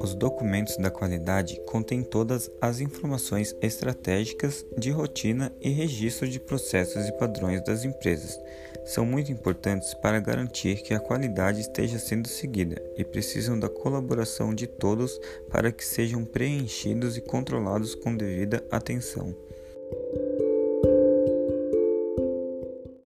[0.00, 7.06] Os documentos da qualidade contêm todas as informações estratégicas de rotina e registro de processos
[7.06, 8.38] e padrões das empresas.
[8.84, 14.54] São muito importantes para garantir que a qualidade esteja sendo seguida e precisam da colaboração
[14.54, 15.20] de todos
[15.50, 19.34] para que sejam preenchidos e controlados com devida atenção.